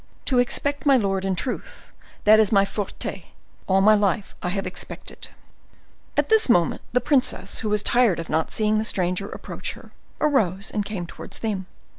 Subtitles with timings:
[0.25, 1.91] "To expect, my lord, in truth,
[2.23, 3.25] that is my forte;
[3.67, 5.27] all my life I have expected."
[6.17, 9.91] At this moment, the princess, who was tired of not seeing the stranger approach her,
[10.19, 11.67] arose and came towards them.